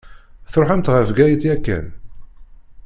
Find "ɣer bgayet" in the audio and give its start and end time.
0.93-1.43